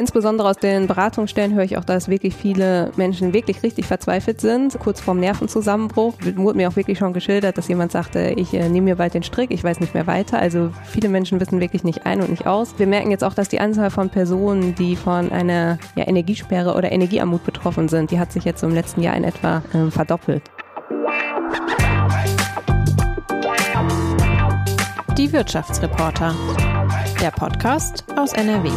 [0.00, 4.78] Insbesondere aus den Beratungsstellen höre ich auch, dass wirklich viele Menschen wirklich richtig verzweifelt sind,
[4.78, 6.14] kurz vorm Nervenzusammenbruch.
[6.36, 9.22] Wurde mir auch wirklich schon geschildert, dass jemand sagte, ich äh, nehme mir bald den
[9.22, 10.38] Strick, ich weiß nicht mehr weiter.
[10.38, 12.78] Also viele Menschen wissen wirklich nicht ein und nicht aus.
[12.78, 16.90] Wir merken jetzt auch, dass die Anzahl von Personen, die von einer ja, Energiesperre oder
[16.90, 20.44] Energiearmut betroffen sind, die hat sich jetzt im letzten Jahr in etwa äh, verdoppelt.
[25.18, 26.34] Die Wirtschaftsreporter.
[27.20, 28.70] Der Podcast aus NRW.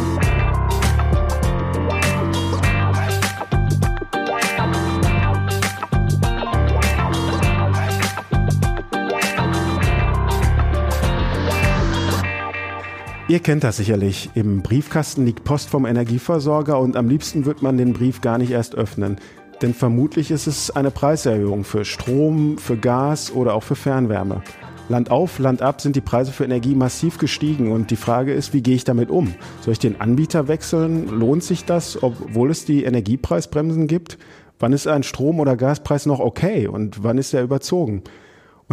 [13.26, 14.28] Ihr kennt das sicherlich.
[14.34, 18.50] Im Briefkasten liegt Post vom Energieversorger und am liebsten wird man den Brief gar nicht
[18.50, 19.16] erst öffnen.
[19.62, 24.42] Denn vermutlich ist es eine Preiserhöhung für Strom, für Gas oder auch für Fernwärme.
[24.90, 28.52] Land auf, Land ab sind die Preise für Energie massiv gestiegen und die Frage ist,
[28.52, 29.34] wie gehe ich damit um?
[29.62, 31.08] Soll ich den Anbieter wechseln?
[31.08, 34.18] Lohnt sich das, obwohl es die Energiepreisbremsen gibt?
[34.58, 38.02] Wann ist ein Strom- oder Gaspreis noch okay und wann ist er überzogen?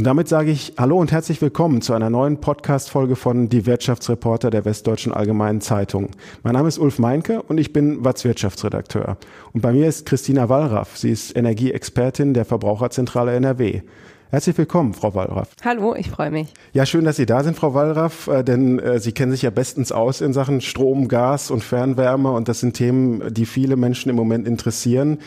[0.01, 4.49] Und damit sage ich Hallo und herzlich willkommen zu einer neuen Podcast-Folge von Die Wirtschaftsreporter
[4.49, 6.09] der Westdeutschen Allgemeinen Zeitung.
[6.41, 9.17] Mein Name ist Ulf Meinke und ich bin Watz Wirtschaftsredakteur.
[9.53, 10.97] Und bei mir ist Christina Wallraff.
[10.97, 13.83] Sie ist Energieexpertin der Verbraucherzentrale NRW.
[14.31, 15.49] Herzlich willkommen, Frau Wallraff.
[15.63, 16.51] Hallo, ich freue mich.
[16.73, 19.51] Ja, schön, dass Sie da sind, Frau Wallraff, äh, denn äh, Sie kennen sich ja
[19.51, 24.09] bestens aus in Sachen Strom, Gas und Fernwärme und das sind Themen, die viele Menschen
[24.09, 25.19] im Moment interessieren.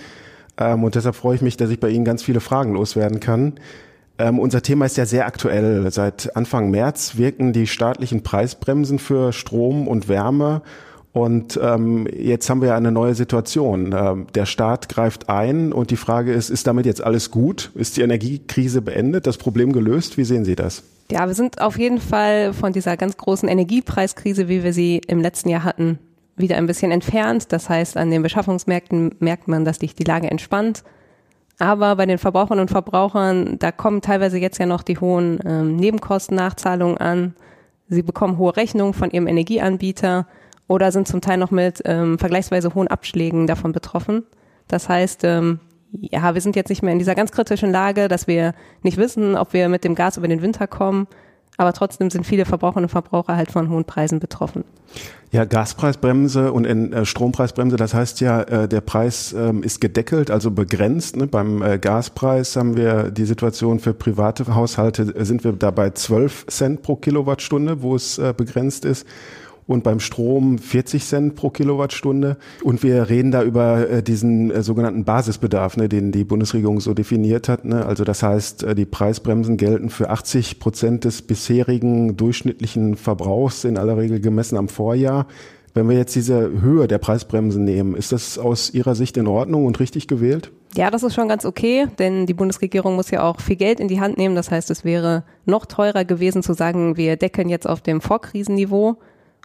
[0.59, 3.53] Ähm, und deshalb freue ich mich, dass ich bei Ihnen ganz viele Fragen loswerden kann.
[4.19, 5.91] Ähm, unser Thema ist ja sehr aktuell.
[5.91, 10.63] Seit Anfang März wirken die staatlichen Preisbremsen für Strom und Wärme.
[11.13, 13.95] Und ähm, jetzt haben wir ja eine neue Situation.
[13.97, 17.71] Ähm, der Staat greift ein und die Frage ist, ist damit jetzt alles gut?
[17.77, 20.19] Ist die Energiekrise beendet, das Problem gelöst?
[20.19, 20.83] Wie sehen Sie das?
[21.13, 25.21] Ja, wir sind auf jeden Fall von dieser ganz großen Energiepreiskrise, wie wir sie im
[25.21, 26.01] letzten Jahr hatten,
[26.37, 27.53] wieder ein bisschen entfernt.
[27.53, 30.83] Das heißt, an den Beschaffungsmärkten merkt man, dass sich die Lage entspannt.
[31.59, 35.77] Aber bei den Verbrauchern und Verbrauchern, da kommen teilweise jetzt ja noch die hohen ähm,
[35.77, 37.35] Nebenkosten-Nachzahlungen an.
[37.89, 40.27] Sie bekommen hohe Rechnungen von ihrem Energieanbieter
[40.67, 44.25] oder sind zum Teil noch mit ähm, vergleichsweise hohen Abschlägen davon betroffen.
[44.67, 45.61] Das heißt, ähm,
[45.93, 49.37] ja, wir sind jetzt nicht mehr in dieser ganz kritischen Lage, dass wir nicht wissen,
[49.37, 51.07] ob wir mit dem Gas über den Winter kommen.
[51.57, 54.65] Aber trotzdem sind viele Verbraucherinnen und Verbraucher halt von hohen Preisen betroffen.
[55.31, 60.51] Ja, Gaspreisbremse und äh, Strompreisbremse, das heißt ja, äh, der Preis ähm, ist gedeckelt, also
[60.51, 61.17] begrenzt.
[61.17, 61.27] Ne?
[61.27, 66.47] Beim äh, Gaspreis haben wir die Situation für private Haushalte, sind wir da bei 12
[66.47, 69.07] Cent pro Kilowattstunde, wo es begrenzt ist
[69.67, 72.37] und beim Strom 40 Cent pro Kilowattstunde.
[72.63, 76.95] Und wir reden da über äh, diesen äh, sogenannten Basisbedarf, ne, den die Bundesregierung so
[76.95, 77.65] definiert hat.
[77.65, 77.85] Ne?
[77.87, 83.79] Also das heißt, äh, die Preisbremsen gelten für 80 Prozent des bisherigen durchschnittlichen Verbrauchs, in
[83.79, 85.27] aller Regel gemessen am Vorjahr.
[85.75, 89.67] Wenn wir jetzt diese Höhe der Preisbremsen nehmen, ist das aus Ihrer Sicht in Ordnung
[89.67, 90.53] und richtig gewählt?
[90.77, 93.89] Ja, das ist schon ganz okay, denn die Bundesregierung muss ja auch viel Geld in
[93.89, 94.37] die Hand nehmen.
[94.37, 98.99] Das heißt, es wäre noch teurer gewesen zu sagen, wir deckeln jetzt auf dem Vorkrisenniveau.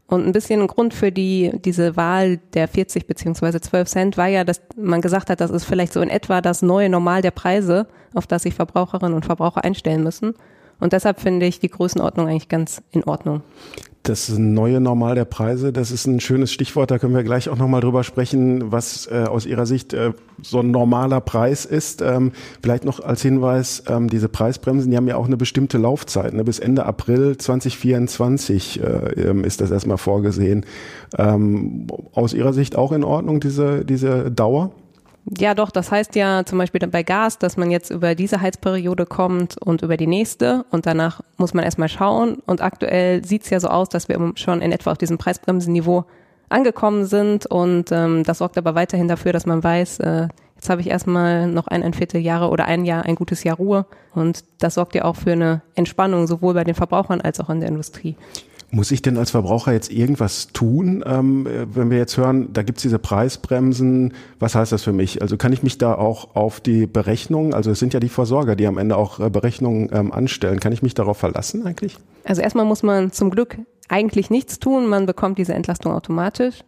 [0.09, 4.28] Und ein bisschen ein Grund für die, diese Wahl der 40 beziehungsweise 12 Cent war
[4.28, 7.30] ja, dass man gesagt hat, das ist vielleicht so in etwa das neue Normal der
[7.30, 10.34] Preise, auf das sich Verbraucherinnen und Verbraucher einstellen müssen.
[10.79, 13.41] Und deshalb finde ich die Größenordnung eigentlich ganz in Ordnung
[14.03, 17.57] das neue Normal der Preise, das ist ein schönes Stichwort, da können wir gleich auch
[17.57, 22.01] nochmal drüber sprechen, was äh, aus Ihrer Sicht äh, so ein normaler Preis ist.
[22.01, 22.31] Ähm,
[22.63, 26.34] vielleicht noch als Hinweis, ähm, diese Preisbremsen, die haben ja auch eine bestimmte Laufzeit.
[26.34, 26.44] Ne?
[26.44, 28.85] Bis Ende April 2024 äh,
[29.22, 30.66] ähm, ist das erstmal vorgesehen.
[31.17, 34.72] Ähm, aus Ihrer Sicht auch in Ordnung, diese, diese Dauer?
[35.38, 39.06] Ja, doch, das heißt ja zum Beispiel bei Gas, dass man jetzt über diese Heizperiode
[39.06, 42.38] kommt und über die nächste und danach muss man erstmal schauen.
[42.47, 46.06] Und aktuell sieht es ja so aus, dass wir schon in etwa auf diesem Preisbremsenniveau
[46.50, 50.81] angekommen sind und ähm, das sorgt aber weiterhin dafür, dass man weiß, äh, jetzt habe
[50.81, 53.85] ich erstmal noch ein, ein Vierteljahre oder ein Jahr, ein gutes Jahr Ruhe
[54.16, 57.59] und das sorgt ja auch für eine Entspannung sowohl bei den Verbrauchern als auch in
[57.59, 58.16] der Industrie.
[58.72, 62.84] Muss ich denn als Verbraucher jetzt irgendwas tun, ähm, wenn wir jetzt hören, da gibt's
[62.84, 65.23] diese Preisbremsen, was heißt das für mich?
[65.23, 68.55] Also kann ich mich da auch auf die Berechnung, also es sind ja die Versorger,
[68.55, 71.97] die am Ende auch äh, Berechnungen ähm, anstellen, kann ich mich darauf verlassen eigentlich?
[72.26, 73.58] Also erstmal muss man zum Glück
[73.88, 76.64] eigentlich nichts tun, man bekommt diese Entlastung automatisch.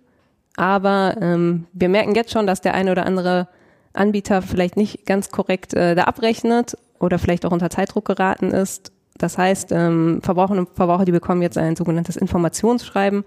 [0.58, 3.48] Aber ähm, wir merken jetzt schon, dass der eine oder andere
[3.94, 8.92] Anbieter vielleicht nicht ganz korrekt äh, da abrechnet oder vielleicht auch unter Zeitdruck geraten ist
[9.18, 13.24] das heißt, ähm, Verbraucherinnen und Verbraucher, die bekommen jetzt ein sogenanntes Informationsschreiben.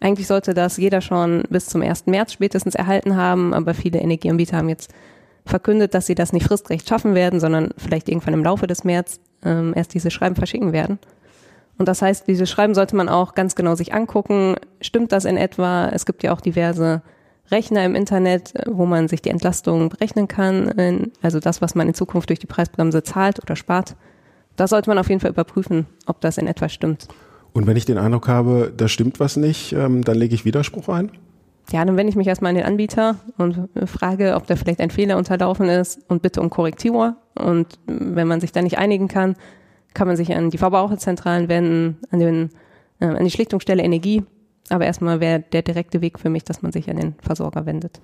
[0.00, 2.06] Eigentlich sollte das jeder schon bis zum 1.
[2.06, 4.92] März spätestens erhalten haben, aber viele Energieanbieter haben jetzt
[5.44, 9.20] verkündet, dass sie das nicht fristrecht schaffen werden, sondern vielleicht irgendwann im Laufe des März
[9.44, 10.98] ähm, erst diese Schreiben verschicken werden.
[11.78, 14.56] Und das heißt, dieses Schreiben sollte man auch ganz genau sich angucken.
[14.80, 15.88] Stimmt das in etwa?
[15.88, 17.02] Es gibt ja auch diverse
[17.50, 21.10] Rechner im Internet, wo man sich die Entlastung berechnen kann.
[21.22, 23.96] Also das, was man in Zukunft durch die Preisbremse zahlt oder spart.
[24.56, 27.08] Da sollte man auf jeden Fall überprüfen, ob das in etwa stimmt.
[27.52, 30.88] Und wenn ich den Eindruck habe, da stimmt was nicht, ähm, dann lege ich Widerspruch
[30.88, 31.10] ein?
[31.70, 34.90] Ja, dann wende ich mich erstmal an den Anbieter und frage, ob da vielleicht ein
[34.90, 37.16] Fehler unterlaufen ist und bitte um Korrektur.
[37.34, 39.36] Und wenn man sich da nicht einigen kann,
[39.94, 42.50] kann man sich an die Verbraucherzentralen wenden, an, den,
[43.00, 44.24] äh, an die Schlichtungsstelle Energie.
[44.70, 48.00] Aber erstmal wäre der direkte Weg für mich, dass man sich an den Versorger wendet.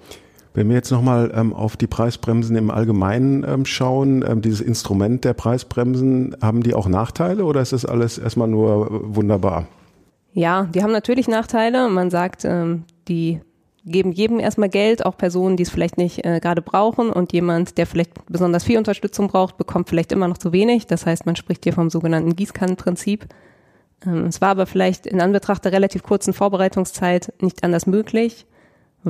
[0.55, 5.25] Wenn wir jetzt nochmal ähm, auf die Preisbremsen im Allgemeinen ähm, schauen, ähm, dieses Instrument
[5.25, 9.67] der Preisbremsen, haben die auch Nachteile oder ist das alles erstmal nur äh, wunderbar?
[10.33, 11.89] Ja, die haben natürlich Nachteile.
[11.89, 13.41] Man sagt, ähm, die
[13.85, 17.79] geben jedem erstmal Geld, auch Personen, die es vielleicht nicht äh, gerade brauchen und jemand,
[17.79, 20.87] der vielleicht besonders viel Unterstützung braucht, bekommt vielleicht immer noch zu wenig.
[20.87, 23.27] Das heißt, man spricht hier vom sogenannten Gießkannenprinzip.
[24.07, 28.47] Ähm, es war aber vielleicht in Anbetracht der relativ kurzen Vorbereitungszeit nicht anders möglich,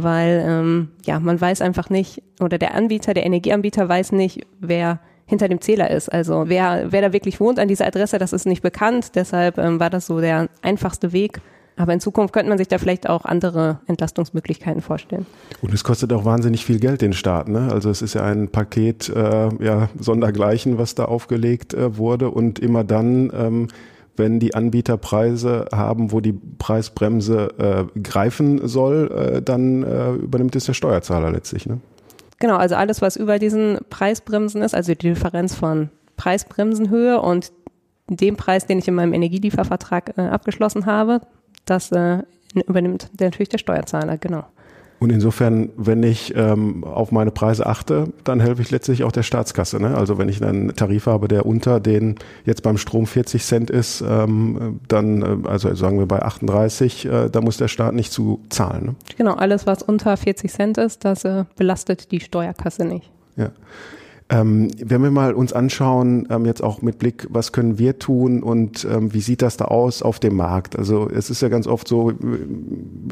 [0.02, 5.00] weil ähm, ja man weiß einfach nicht oder der Anbieter, der Energieanbieter weiß nicht, wer
[5.26, 6.08] hinter dem Zähler ist.
[6.10, 9.14] Also wer wer da wirklich wohnt an dieser Adresse, das ist nicht bekannt.
[9.14, 11.40] Deshalb ähm, war das so der einfachste Weg
[11.78, 15.26] aber in Zukunft könnte man sich da vielleicht auch andere Entlastungsmöglichkeiten vorstellen.
[15.62, 17.48] Und es kostet auch wahnsinnig viel Geld den Staat.
[17.48, 17.68] Ne?
[17.72, 22.30] Also es ist ja ein Paket äh, ja, sondergleichen, was da aufgelegt äh, wurde.
[22.30, 23.68] Und immer dann, ähm,
[24.18, 30.56] wenn die Anbieter Preise haben, wo die Preisbremse äh, greifen soll, äh, dann äh, übernimmt
[30.56, 31.66] es der Steuerzahler letztlich.
[31.66, 31.80] Ne?
[32.38, 37.52] Genau, also alles, was über diesen Preisbremsen ist, also die Differenz von Preisbremsenhöhe und
[38.08, 41.20] dem Preis, den ich in meinem Energieliefervertrag äh, abgeschlossen habe,
[41.64, 42.22] das äh,
[42.66, 44.44] übernimmt natürlich der Steuerzahler, genau.
[45.00, 49.22] Und insofern, wenn ich ähm, auf meine Preise achte, dann helfe ich letztlich auch der
[49.22, 49.80] Staatskasse.
[49.80, 49.96] Ne?
[49.96, 54.02] Also wenn ich einen Tarif habe, der unter den jetzt beim Strom 40 Cent ist,
[54.06, 58.40] ähm, dann, äh, also sagen wir bei 38, äh, da muss der Staat nicht zu
[58.48, 58.86] zahlen.
[58.86, 58.94] Ne?
[59.16, 63.10] Genau, alles was unter 40 Cent ist, das äh, belastet die Steuerkasse nicht.
[63.36, 63.50] Ja.
[64.30, 68.42] Ähm, wenn wir mal uns anschauen, ähm, jetzt auch mit Blick, was können wir tun
[68.42, 70.76] und ähm, wie sieht das da aus auf dem Markt?
[70.76, 72.12] Also es ist ja ganz oft so,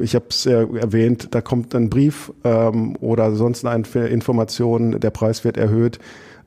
[0.00, 5.10] ich habe es ja erwähnt, da kommt ein Brief ähm, oder sonst eine Information, der
[5.10, 5.98] Preis wird erhöht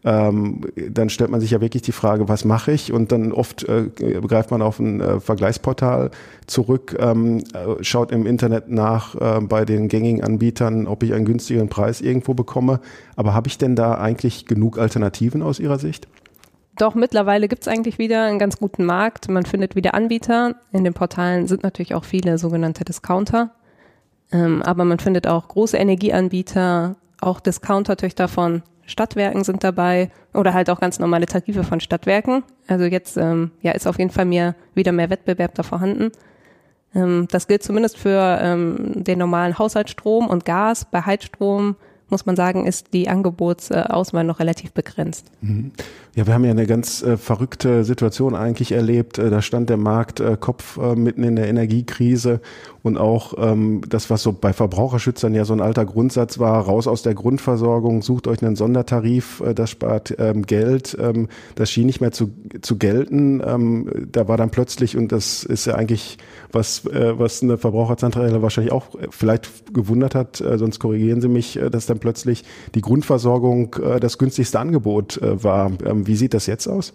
[0.04, 2.94] ähm, dann stellt man sich ja wirklich die Frage, was mache ich?
[2.94, 6.12] Und dann oft äh, greift man auf ein äh, Vergleichsportal
[6.48, 11.26] zurück, ähm, äh, schaut im Internet nach äh, bei den gängigen Anbietern, ob ich einen
[11.26, 12.80] günstigeren Preis irgendwo bekomme.
[13.18, 16.08] Aber habe ich denn da eigentlich genug Alternativen aus Ihrer Sicht?
[16.78, 19.30] Doch, mittlerweile gibt es eigentlich wieder einen ganz guten Markt.
[19.30, 20.56] Man findet wieder Anbieter.
[20.72, 23.52] In den Portalen sind natürlich auch viele sogenannte Discounter.
[24.32, 30.70] Ähm, aber man findet auch große Energieanbieter, auch Discounter-Töchter von Stadtwerken sind dabei oder halt
[30.70, 32.44] auch ganz normale Tarife von Stadtwerken.
[32.68, 36.12] Also jetzt ähm, ja, ist auf jeden Fall mehr, wieder mehr Wettbewerb da vorhanden.
[36.94, 40.86] Ähm, das gilt zumindest für ähm, den normalen Haushaltsstrom und Gas.
[40.90, 41.76] Bei Heizstrom
[42.10, 45.32] muss man sagen, ist die Angebotsauswahl noch relativ begrenzt.
[45.42, 45.72] Mhm.
[46.20, 49.18] Ja, wir haben ja eine ganz äh, verrückte Situation eigentlich erlebt.
[49.20, 52.42] Äh, da stand der Markt äh, Kopf äh, mitten in der Energiekrise
[52.84, 56.88] und auch ähm, das, was so bei Verbraucherschützern ja so ein alter Grundsatz war, raus
[56.88, 60.98] aus der Grundversorgung, sucht euch einen Sondertarif, äh, das spart ähm, Geld.
[61.00, 62.32] Ähm, das schien nicht mehr zu,
[62.62, 63.42] zu gelten.
[63.46, 66.18] Ähm, da war dann plötzlich, und das ist ja eigentlich
[66.52, 71.86] was, äh, was eine Verbraucherzentrale wahrscheinlich auch vielleicht gewundert hat, sonst korrigieren Sie mich, dass
[71.86, 75.72] dann plötzlich die Grundversorgung das günstigste Angebot war.
[75.86, 76.92] Ähm, wie sieht das jetzt aus?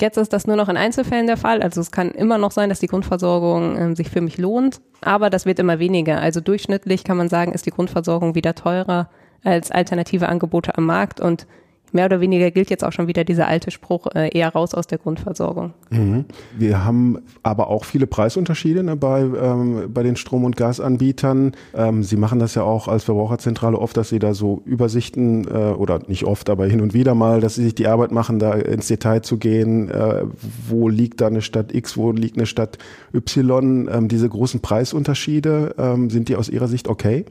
[0.00, 1.62] Jetzt ist das nur noch in Einzelfällen der Fall.
[1.62, 5.30] Also es kann immer noch sein, dass die Grundversorgung äh, sich für mich lohnt, aber
[5.30, 6.20] das wird immer weniger.
[6.20, 9.08] Also durchschnittlich kann man sagen, ist die Grundversorgung wieder teurer
[9.44, 11.46] als alternative Angebote am Markt und
[11.92, 14.86] mehr oder weniger gilt jetzt auch schon wieder dieser alte Spruch, äh, eher raus aus
[14.86, 15.72] der Grundversorgung.
[15.90, 16.24] Mhm.
[16.56, 21.52] Wir haben aber auch viele Preisunterschiede ne, bei, ähm, bei den Strom- und Gasanbietern.
[21.74, 25.72] Ähm, Sie machen das ja auch als Verbraucherzentrale oft, dass Sie da so Übersichten äh,
[25.72, 28.52] oder nicht oft, aber hin und wieder mal, dass Sie sich die Arbeit machen, da
[28.54, 30.24] ins Detail zu gehen, äh,
[30.68, 32.78] wo liegt da eine Stadt X, wo liegt eine Stadt
[33.14, 33.88] Y.
[33.90, 37.24] Ähm, diese großen Preisunterschiede, ähm, sind die aus Ihrer Sicht okay?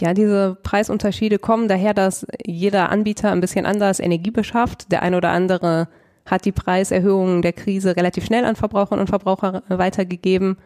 [0.00, 4.90] Ja, diese Preisunterschiede kommen daher, dass jeder Anbieter ein bisschen anders Energie beschafft.
[4.90, 5.88] Der eine oder andere
[6.26, 10.56] hat die Preiserhöhungen der Krise relativ schnell an Verbraucherinnen und Verbraucher weitergegeben.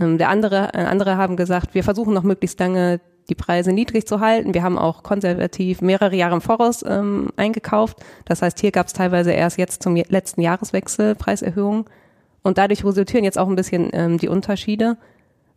[0.00, 4.06] Ähm, der andere, äh, andere haben gesagt, wir versuchen noch möglichst lange die Preise niedrig
[4.06, 4.54] zu halten.
[4.54, 7.98] Wir haben auch konservativ mehrere Jahre im Voraus ähm, eingekauft.
[8.24, 11.86] Das heißt, hier gab es teilweise erst jetzt zum letzten Jahreswechsel Preiserhöhungen.
[12.42, 14.96] Und dadurch resultieren jetzt auch ein bisschen ähm, die Unterschiede.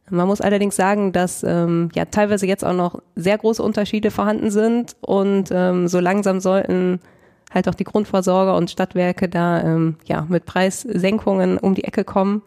[0.10, 4.52] Man muss allerdings sagen, dass ähm, ja teilweise jetzt auch noch sehr große Unterschiede vorhanden
[4.52, 7.00] sind und ähm, so langsam sollten
[7.52, 12.42] halt auch die Grundversorger und Stadtwerke da ähm, ja mit Preissenkungen um die Ecke kommen.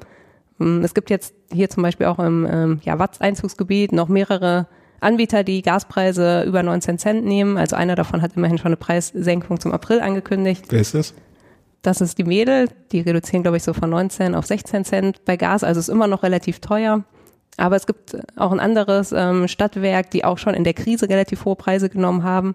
[0.61, 4.66] Ähm, es gibt jetzt hier zum Beispiel auch im ähm, ja, Watts-Einzugsgebiet noch mehrere
[5.00, 7.57] Anbieter, die Gaspreise über 19 Cent nehmen.
[7.57, 10.66] Also einer davon hat immerhin schon eine Preissenkung zum April angekündigt.
[10.71, 11.14] Wer ist das?
[11.83, 12.69] Das ist die Mädel.
[12.92, 15.64] Die reduzieren, glaube ich, so von 19 auf 16 Cent bei Gas.
[15.64, 17.02] Also ist immer noch relativ teuer.
[17.57, 21.45] Aber es gibt auch ein anderes ähm, Stadtwerk, die auch schon in der Krise relativ
[21.45, 22.55] hohe Preise genommen haben,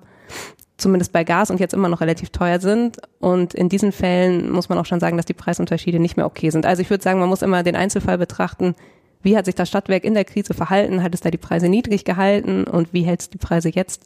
[0.77, 2.97] zumindest bei Gas und jetzt immer noch relativ teuer sind.
[3.19, 6.49] Und in diesen Fällen muss man auch schon sagen, dass die Preisunterschiede nicht mehr okay
[6.49, 6.65] sind.
[6.65, 8.75] Also ich würde sagen, man muss immer den Einzelfall betrachten.
[9.21, 11.03] Wie hat sich das Stadtwerk in der Krise verhalten?
[11.03, 12.63] Hat es da die Preise niedrig gehalten?
[12.63, 14.03] Und wie hält es die Preise jetzt?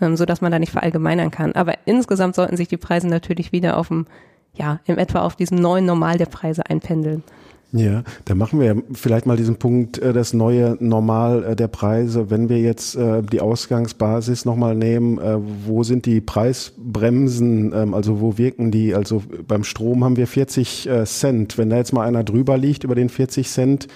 [0.00, 1.52] Ähm, so man da nicht verallgemeinern kann.
[1.52, 4.06] Aber insgesamt sollten sich die Preise natürlich wieder auf dem,
[4.54, 7.24] ja, im etwa auf diesem neuen Normal der Preise einpendeln.
[7.72, 12.30] Ja, da machen wir vielleicht mal diesen Punkt, äh, das neue Normal äh, der Preise.
[12.30, 15.18] Wenn wir jetzt äh, die Ausgangsbasis nochmal nehmen,
[15.66, 18.94] wo sind die Preisbremsen, ähm, also wo wirken die?
[18.94, 21.58] Also beim Strom haben wir 40 Cent.
[21.58, 23.88] Wenn da jetzt mal einer drüber liegt über den 40 Cent,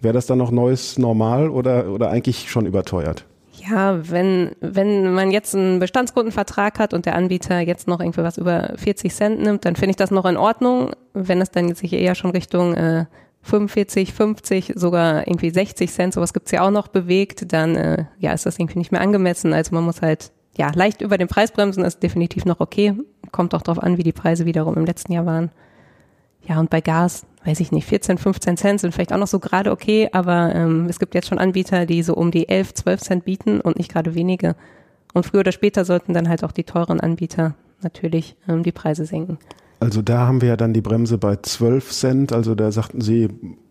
[0.00, 3.24] wäre das dann noch neues Normal oder, oder eigentlich schon überteuert?
[3.68, 8.38] Ja, wenn, wenn man jetzt einen Bestandskundenvertrag hat und der Anbieter jetzt noch irgendwie was
[8.38, 10.90] über 40 Cent nimmt, dann finde ich das noch in Ordnung.
[11.12, 13.06] Wenn es dann sich eher schon Richtung äh,
[13.42, 18.32] 45, 50, sogar irgendwie 60 Cent, sowas gibt's ja auch noch bewegt, dann äh, ja,
[18.32, 19.52] ist das irgendwie nicht mehr angemessen.
[19.52, 22.94] Also man muss halt ja leicht über den Preis bremsen, ist definitiv noch okay.
[23.30, 25.50] Kommt auch darauf an, wie die Preise wiederum im letzten Jahr waren.
[26.44, 29.38] Ja, und bei Gas, weiß ich nicht, 14, 15 Cent sind vielleicht auch noch so
[29.38, 33.00] gerade okay, aber ähm, es gibt jetzt schon Anbieter, die so um die 11, 12
[33.00, 34.56] Cent bieten und nicht gerade wenige.
[35.14, 39.04] Und früher oder später sollten dann halt auch die teuren Anbieter natürlich ähm, die Preise
[39.04, 39.38] senken.
[39.80, 43.28] Also da haben wir ja dann die Bremse bei 12 Cent, also da sagten Sie,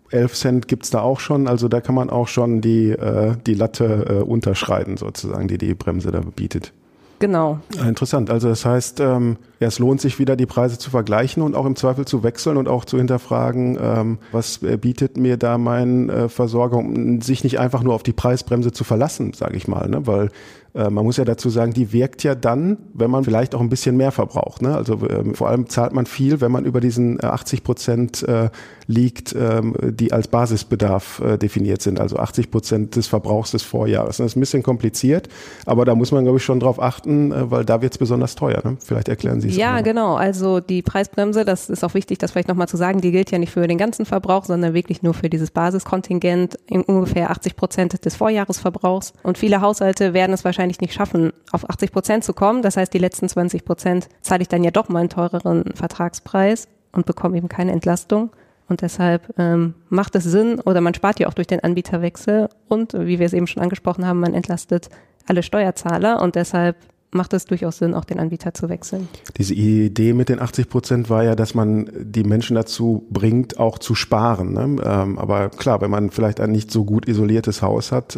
[0.10, 3.54] 11 Cent gibt's da auch schon, also da kann man auch schon die, äh, die
[3.54, 6.74] Latte äh, unterschreiten sozusagen, die die Bremse da bietet.
[7.22, 7.60] Genau.
[7.88, 8.30] Interessant.
[8.30, 11.66] Also das heißt, ähm, ja, es lohnt sich wieder, die Preise zu vergleichen und auch
[11.66, 16.10] im Zweifel zu wechseln und auch zu hinterfragen, ähm, was äh, bietet mir da mein
[16.10, 19.88] äh, Versorger, um sich nicht einfach nur auf die Preisbremse zu verlassen, sage ich mal,
[19.88, 20.06] ne?
[20.08, 20.30] weil
[20.74, 23.70] äh, man muss ja dazu sagen, die wirkt ja dann, wenn man vielleicht auch ein
[23.70, 24.62] bisschen mehr verbraucht.
[24.62, 24.76] Ne?
[24.76, 28.50] Also äh, vor allem zahlt man viel, wenn man über diesen 80 äh, Prozent äh,
[28.88, 32.00] liegt, ähm, die als Basisbedarf äh, definiert sind.
[32.00, 34.18] Also 80 Prozent des Verbrauchs des Vorjahres.
[34.18, 35.28] Das ist ein bisschen kompliziert,
[35.66, 38.36] aber da muss man, glaube ich, schon drauf achten, äh, weil da wird es besonders
[38.36, 38.62] teuer.
[38.64, 38.78] Ne?
[38.84, 39.58] Vielleicht erklären Sie es.
[39.58, 40.16] Ja, genau.
[40.16, 43.40] Also die Preisbremse, das ist auch wichtig, das vielleicht nochmal zu sagen, die gilt ja
[43.40, 48.06] nicht für den ganzen Verbrauch, sondern wirklich nur für dieses Basiskontingent in ungefähr 80 Prozent
[48.06, 49.14] des Vorjahresverbrauchs.
[49.24, 52.62] Und viele Haushalte werden es wahrscheinlich wahrscheinlich nicht schaffen, auf 80 Prozent zu kommen.
[52.62, 56.68] Das heißt, die letzten 20 Prozent zahle ich dann ja doch mal einen teureren Vertragspreis
[56.92, 58.30] und bekomme eben keine Entlastung.
[58.70, 62.94] Und deshalb ähm, macht es Sinn oder man spart ja auch durch den Anbieterwechsel und
[62.94, 64.90] wie wir es eben schon angesprochen haben, man entlastet
[65.26, 66.78] alle Steuerzahler und deshalb
[67.14, 69.10] macht es durchaus Sinn, auch den Anbieter zu wechseln.
[69.38, 73.80] Diese Idee mit den 80 Prozent war ja, dass man die Menschen dazu bringt, auch
[73.80, 74.54] zu sparen.
[74.54, 74.82] Ne?
[74.86, 78.16] Ähm, aber klar, wenn man vielleicht ein nicht so gut isoliertes Haus hat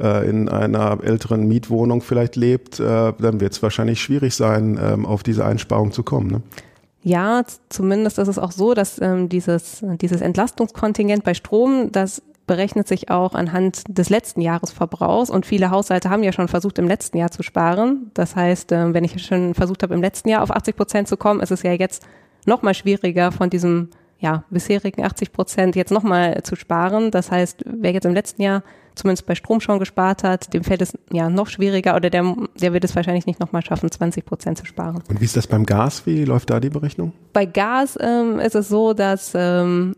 [0.00, 5.06] äh, in einer älteren Mietwohnung vielleicht lebt, äh, dann wird es wahrscheinlich schwierig sein, ähm,
[5.06, 6.30] auf diese Einsparung zu kommen.
[6.30, 6.42] Ne?
[7.02, 12.88] Ja, zumindest ist es auch so, dass ähm, dieses, dieses Entlastungskontingent bei Strom, das berechnet
[12.88, 17.16] sich auch anhand des letzten Jahresverbrauchs und viele Haushalte haben ja schon versucht, im letzten
[17.16, 18.10] Jahr zu sparen.
[18.14, 21.16] Das heißt, äh, wenn ich schon versucht habe, im letzten Jahr auf 80 Prozent zu
[21.16, 22.04] kommen, ist es ja jetzt
[22.46, 27.10] noch mal schwieriger, von diesem ja, bisherigen 80 Prozent jetzt nochmal zu sparen.
[27.10, 28.62] Das heißt, wer jetzt im letzten Jahr
[28.94, 32.72] zumindest bei Strom schon gespart hat, dem fällt es ja noch schwieriger oder der, der
[32.72, 35.02] wird es wahrscheinlich nicht nochmal schaffen, 20 Prozent zu sparen.
[35.08, 36.06] Und wie ist das beim Gas?
[36.06, 37.12] Wie läuft da die Berechnung?
[37.32, 39.94] Bei Gas ähm, ist es so, dass ähm,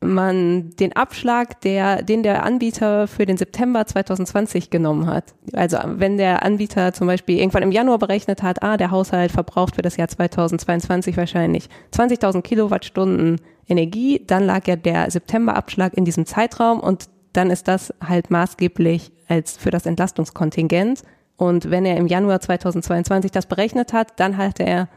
[0.00, 5.34] man den Abschlag, der, den der Anbieter für den September 2020 genommen hat.
[5.52, 9.76] Also wenn der Anbieter zum Beispiel irgendwann im Januar berechnet hat, ah, der Haushalt verbraucht
[9.76, 16.24] für das Jahr 2022 wahrscheinlich 20.000 Kilowattstunden Energie, dann lag ja der Septemberabschlag in diesem
[16.24, 21.02] Zeitraum und dann ist das halt maßgeblich als für das Entlastungskontingent.
[21.36, 24.88] Und wenn er im Januar 2022 das berechnet hat, dann hat er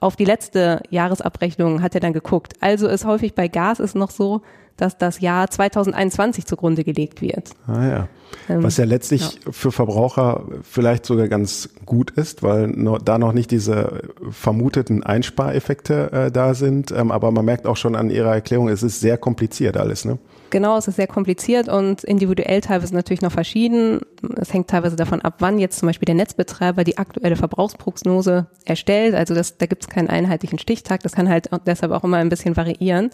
[0.00, 2.54] auf die letzte Jahresabrechnung hat er dann geguckt.
[2.60, 4.42] Also ist häufig bei Gas ist noch so,
[4.76, 7.50] dass das Jahr 2021 zugrunde gelegt wird.
[7.66, 8.08] Ah ja.
[8.48, 9.52] Ähm, Was ja letztlich ja.
[9.52, 16.12] für Verbraucher vielleicht sogar ganz gut ist, weil no, da noch nicht diese vermuteten Einspareffekte
[16.12, 16.90] äh, da sind.
[16.90, 20.18] Ähm, aber man merkt auch schon an Ihrer Erklärung, es ist sehr kompliziert alles, ne?
[20.52, 24.00] Genau, es ist sehr kompliziert und individuell teilweise natürlich noch verschieden.
[24.36, 29.14] Es hängt teilweise davon ab, wann jetzt zum Beispiel der Netzbetreiber die aktuelle Verbrauchsprognose erstellt.
[29.14, 31.02] Also das, da gibt es keinen einheitlichen Stichtag.
[31.04, 33.08] Das kann halt deshalb auch immer ein bisschen variieren.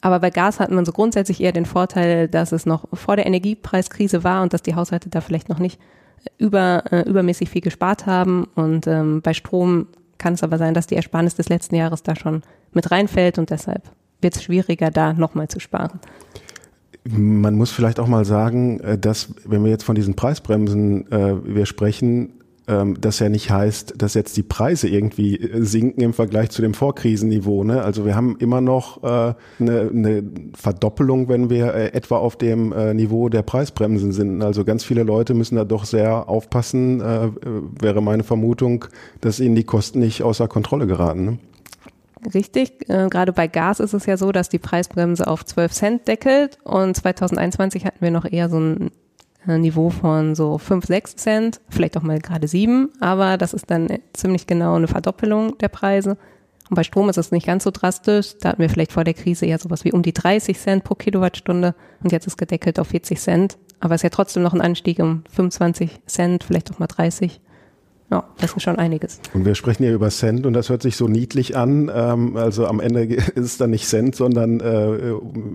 [0.00, 3.26] Aber bei Gas hat man so grundsätzlich eher den Vorteil, dass es noch vor der
[3.26, 5.78] Energiepreiskrise war und dass die Haushalte da vielleicht noch nicht
[6.36, 8.48] über, äh, übermäßig viel gespart haben.
[8.56, 9.86] Und ähm, bei Strom
[10.18, 13.50] kann es aber sein, dass die Ersparnis des letzten Jahres da schon mit reinfällt und
[13.50, 13.88] deshalb
[14.20, 16.00] wird es schwieriger, da nochmal zu sparen.
[17.04, 21.34] Man muss vielleicht auch mal sagen, äh, dass wenn wir jetzt von diesen Preisbremsen äh,
[21.44, 22.34] wir sprechen,
[22.68, 26.62] ähm, das ja nicht heißt, dass jetzt die Preise irgendwie äh, sinken im Vergleich zu
[26.62, 27.64] dem Vorkrisenniveau.
[27.64, 27.82] Ne?
[27.82, 30.22] Also wir haben immer noch äh, eine, eine
[30.54, 34.42] Verdoppelung, wenn wir äh, etwa auf dem äh, Niveau der Preisbremsen sind.
[34.42, 37.30] Also ganz viele Leute müssen da doch sehr aufpassen, äh,
[37.80, 38.84] wäre meine Vermutung,
[39.20, 41.24] dass ihnen die Kosten nicht außer Kontrolle geraten.
[41.24, 41.38] Ne?
[42.34, 46.08] Richtig, äh, gerade bei Gas ist es ja so, dass die Preisbremse auf 12 Cent
[46.08, 48.92] deckelt und 2021 hatten wir noch eher so ein
[49.48, 53.70] äh, Niveau von so 5, 6 Cent, vielleicht auch mal gerade 7, aber das ist
[53.70, 56.16] dann ziemlich genau eine Verdoppelung der Preise.
[56.70, 58.38] Und bei Strom ist es nicht ganz so drastisch.
[58.40, 60.94] Da hatten wir vielleicht vor der Krise eher sowas wie um die 30 Cent pro
[60.94, 63.58] Kilowattstunde und jetzt ist gedeckelt auf 40 Cent.
[63.80, 67.40] Aber es ist ja trotzdem noch ein Anstieg um 25 Cent, vielleicht auch mal 30.
[68.12, 69.20] Ja, das ist schon einiges.
[69.32, 71.90] Und wir sprechen hier über Cent und das hört sich so niedlich an.
[71.94, 75.12] Ähm, also am Ende ist es dann nicht Cent, sondern äh,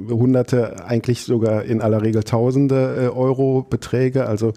[0.09, 4.25] Hunderte, eigentlich sogar in aller Regel Tausende äh, Euro Beträge.
[4.25, 4.53] Also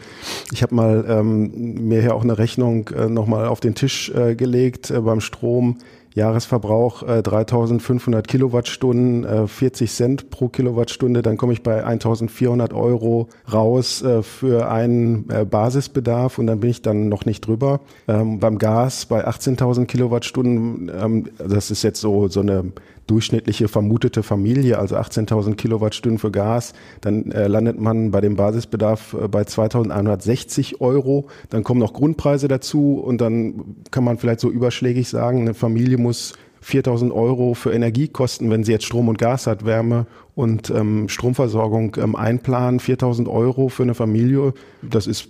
[0.51, 4.35] ich habe mal ähm, mir hier auch eine Rechnung äh, nochmal auf den Tisch äh,
[4.35, 5.77] gelegt äh, beim Strom
[6.21, 13.29] Jahresverbrauch äh, 3500 Kilowattstunden, äh, 40 Cent pro Kilowattstunde, dann komme ich bei 1400 Euro
[13.53, 17.81] raus äh, für einen äh, Basisbedarf und dann bin ich dann noch nicht drüber.
[18.07, 22.73] Ähm, beim Gas bei 18.000 Kilowattstunden, ähm, das ist jetzt so, so eine
[23.07, 29.15] durchschnittliche vermutete Familie, also 18.000 Kilowattstunden für Gas, dann äh, landet man bei dem Basisbedarf
[29.15, 31.29] äh, bei 2.160 Euro.
[31.49, 35.99] Dann kommen noch Grundpreise dazu und dann kann man vielleicht so überschlägig sagen, eine Familie
[35.99, 40.71] muss 4000 Euro für Energie kosten, wenn sie jetzt Strom und Gas hat, Wärme und
[40.71, 42.81] ähm, Stromversorgung ähm, einplanen.
[42.81, 44.53] 4000 Euro für eine Familie,
[44.83, 45.29] das ist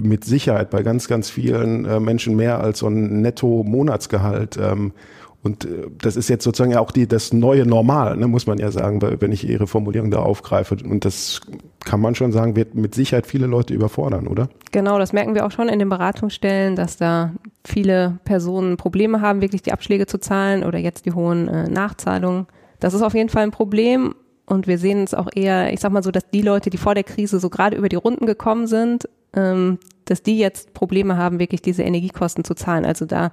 [0.00, 4.58] mit Sicherheit bei ganz, ganz vielen äh, Menschen mehr als so ein Netto-Monatsgehalt.
[4.62, 4.92] Ähm,
[5.42, 8.70] und äh, das ist jetzt sozusagen auch die, das neue Normal, ne, muss man ja
[8.70, 10.76] sagen, wenn ich Ihre Formulierung da aufgreife.
[10.84, 11.40] Und das
[11.84, 14.48] kann man schon sagen, wird mit Sicherheit viele Leute überfordern, oder?
[14.72, 17.32] Genau, das merken wir auch schon in den Beratungsstellen, dass da
[17.64, 22.46] viele Personen Probleme haben, wirklich die Abschläge zu zahlen oder jetzt die hohen äh, Nachzahlungen.
[22.80, 24.14] Das ist auf jeden Fall ein Problem.
[24.44, 26.94] Und wir sehen es auch eher, ich sag mal so, dass die Leute, die vor
[26.94, 31.38] der Krise so gerade über die Runden gekommen sind, ähm, dass die jetzt Probleme haben,
[31.38, 32.86] wirklich diese Energiekosten zu zahlen.
[32.86, 33.30] Also da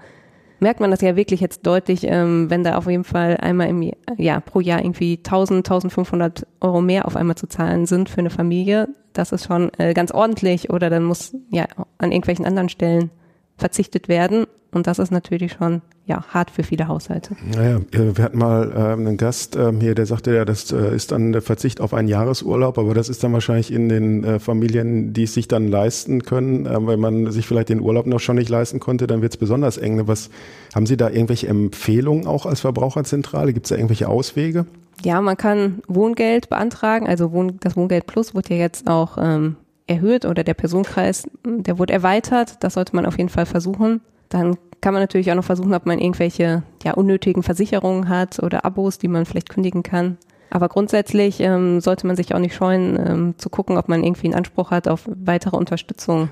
[0.59, 3.91] merkt man das ja wirklich jetzt deutlich, ähm, wenn da auf jeden Fall einmal im
[4.17, 8.29] Jahr pro Jahr irgendwie 1000, 1500 Euro mehr auf einmal zu zahlen sind für eine
[8.29, 8.87] Familie.
[9.13, 11.65] Das ist schon äh, ganz ordentlich oder dann muss ja
[11.97, 13.11] an irgendwelchen anderen Stellen
[13.57, 14.45] verzichtet werden.
[14.71, 17.35] Und das ist natürlich schon ja, hart für viele Haushalte.
[17.55, 21.13] Naja, wir hatten mal ähm, einen Gast ähm, hier, der sagte ja, das äh, ist
[21.13, 25.13] dann der Verzicht auf einen Jahresurlaub, aber das ist dann wahrscheinlich in den äh, Familien,
[25.13, 26.65] die es sich dann leisten können.
[26.65, 29.37] Äh, wenn man sich vielleicht den Urlaub noch schon nicht leisten konnte, dann wird es
[29.37, 30.07] besonders eng.
[30.07, 30.29] Was
[30.75, 33.53] haben Sie da irgendwelche Empfehlungen auch als Verbraucherzentrale?
[33.53, 34.65] Gibt es da irgendwelche Auswege?
[35.03, 37.07] Ja, man kann Wohngeld beantragen.
[37.07, 39.55] Also Wohn das Wohngeld Plus wird ja jetzt auch ähm,
[39.87, 42.63] erhöht oder der Personenkreis, der wurde erweitert.
[42.63, 44.01] Das sollte man auf jeden Fall versuchen.
[44.29, 48.65] Dann kann man natürlich auch noch versuchen, ob man irgendwelche ja, unnötigen Versicherungen hat oder
[48.65, 50.17] Abos, die man vielleicht kündigen kann.
[50.49, 54.27] Aber grundsätzlich ähm, sollte man sich auch nicht scheuen, ähm, zu gucken, ob man irgendwie
[54.27, 56.29] einen Anspruch hat auf weitere Unterstützung.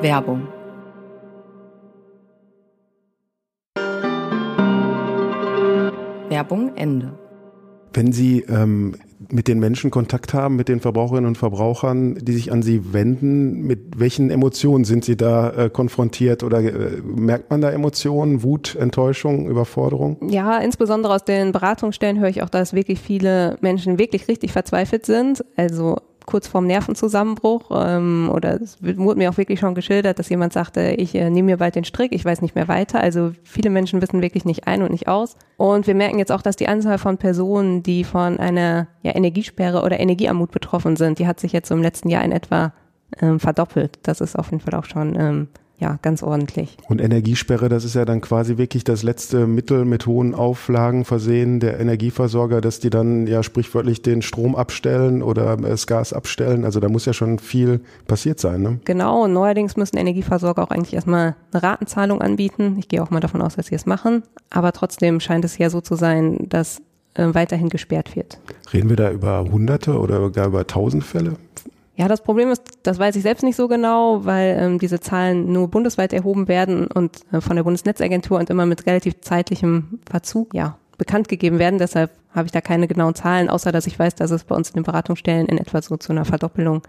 [0.00, 0.48] Werbung.
[6.28, 7.12] Werbung Ende.
[7.92, 8.94] Wenn Sie ähm,
[9.30, 13.66] mit den Menschen Kontakt haben, mit den Verbraucherinnen und Verbrauchern, die sich an Sie wenden,
[13.66, 18.76] mit welchen Emotionen sind Sie da äh, konfrontiert oder äh, merkt man da Emotionen, Wut,
[18.76, 20.16] Enttäuschung, Überforderung?
[20.28, 25.06] Ja, insbesondere aus den Beratungsstellen höre ich auch, dass wirklich viele Menschen wirklich richtig verzweifelt
[25.06, 25.44] sind.
[25.56, 25.96] Also
[26.28, 30.90] kurz vorm Nervenzusammenbruch ähm, oder es wurde mir auch wirklich schon geschildert, dass jemand sagte,
[30.98, 33.00] ich äh, nehme mir bald den Strick, ich weiß nicht mehr weiter.
[33.00, 35.36] Also viele Menschen wissen wirklich nicht ein und nicht aus.
[35.56, 39.82] Und wir merken jetzt auch, dass die Anzahl von Personen, die von einer ja, Energiesperre
[39.82, 42.74] oder Energiearmut betroffen sind, die hat sich jetzt im letzten Jahr in etwa
[43.22, 43.98] ähm, verdoppelt.
[44.02, 46.76] Das ist auf jeden Fall auch schon ähm, ja, ganz ordentlich.
[46.88, 51.60] Und Energiesperre, das ist ja dann quasi wirklich das letzte Mittel mit hohen Auflagen versehen
[51.60, 56.64] der Energieversorger, dass die dann ja sprichwörtlich den Strom abstellen oder das Gas abstellen.
[56.64, 58.62] Also da muss ja schon viel passiert sein.
[58.62, 58.80] Ne?
[58.84, 62.76] Genau, und neuerdings müssen Energieversorger auch eigentlich erstmal eine Ratenzahlung anbieten.
[62.78, 64.24] Ich gehe auch mal davon aus, dass sie es machen.
[64.50, 66.82] Aber trotzdem scheint es ja so zu sein, dass
[67.14, 68.38] äh, weiterhin gesperrt wird.
[68.72, 71.34] Reden wir da über Hunderte oder gar über Tausend Fälle?
[71.98, 75.52] Ja, das Problem ist, das weiß ich selbst nicht so genau, weil ähm, diese Zahlen
[75.52, 80.54] nur bundesweit erhoben werden und äh, von der Bundesnetzagentur und immer mit relativ zeitlichem Verzug,
[80.54, 81.80] ja, bekannt gegeben werden.
[81.80, 84.70] Deshalb habe ich da keine genauen Zahlen, außer dass ich weiß, dass es bei uns
[84.70, 86.82] in den Beratungsstellen in etwa so zu einer Verdoppelung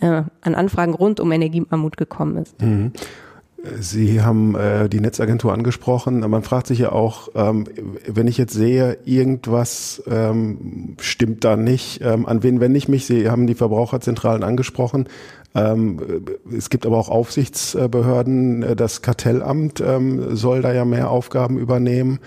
[0.00, 2.58] äh, an Anfragen rund um Energiearmut gekommen ist.
[2.62, 2.92] Mhm.
[3.80, 6.20] Sie haben äh, die Netzagentur angesprochen.
[6.20, 7.64] Man fragt sich ja auch, ähm,
[8.06, 13.06] wenn ich jetzt sehe, irgendwas ähm, stimmt da nicht, ähm, an wen wende ich mich?
[13.06, 15.08] Sie haben die Verbraucherzentralen angesprochen.
[15.54, 16.00] Ähm,
[16.56, 18.76] es gibt aber auch Aufsichtsbehörden.
[18.76, 22.18] Das Kartellamt ähm, soll da ja mehr Aufgaben übernehmen.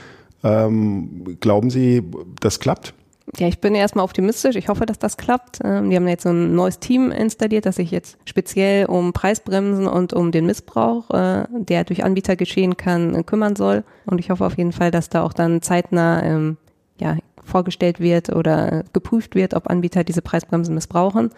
[0.44, 2.04] Ähm, glauben Sie,
[2.40, 2.94] das klappt?
[3.36, 4.56] Ja, ich bin erstmal optimistisch.
[4.56, 5.60] Ich hoffe, dass das klappt.
[5.64, 9.86] Ähm, die haben jetzt so ein neues Team installiert, das sich jetzt speziell um Preisbremsen
[9.86, 13.84] und um den Missbrauch, äh, der durch Anbieter geschehen kann, äh, kümmern soll.
[14.06, 16.58] Und ich hoffe auf jeden Fall, dass da auch dann zeitnah ähm,
[17.00, 21.32] ja, vorgestellt wird oder geprüft wird, ob Anbieter diese Preisbremsen missbrauchen.